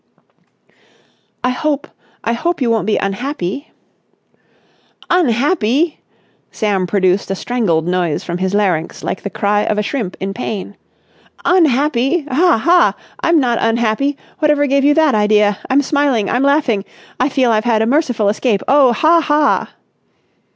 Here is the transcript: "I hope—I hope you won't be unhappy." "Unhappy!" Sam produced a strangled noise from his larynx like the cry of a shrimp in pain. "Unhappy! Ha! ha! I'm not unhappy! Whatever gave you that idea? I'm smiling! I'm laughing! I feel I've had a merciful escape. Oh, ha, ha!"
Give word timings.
"I 1.43 1.51
hope—I 1.51 2.33
hope 2.33 2.59
you 2.59 2.71
won't 2.71 2.87
be 2.87 2.97
unhappy." 2.97 3.71
"Unhappy!" 5.11 5.99
Sam 6.51 6.87
produced 6.87 7.29
a 7.29 7.35
strangled 7.35 7.85
noise 7.87 8.23
from 8.23 8.39
his 8.39 8.55
larynx 8.55 9.03
like 9.03 9.21
the 9.21 9.29
cry 9.29 9.61
of 9.61 9.77
a 9.77 9.83
shrimp 9.83 10.17
in 10.19 10.33
pain. 10.33 10.75
"Unhappy! 11.45 12.25
Ha! 12.31 12.57
ha! 12.57 12.95
I'm 13.19 13.39
not 13.39 13.59
unhappy! 13.61 14.17
Whatever 14.39 14.65
gave 14.65 14.83
you 14.83 14.95
that 14.95 15.13
idea? 15.13 15.59
I'm 15.69 15.83
smiling! 15.83 16.31
I'm 16.31 16.41
laughing! 16.41 16.83
I 17.19 17.29
feel 17.29 17.51
I've 17.51 17.63
had 17.65 17.83
a 17.83 17.85
merciful 17.85 18.27
escape. 18.27 18.63
Oh, 18.67 18.93
ha, 18.93 19.21
ha!" 19.21 19.69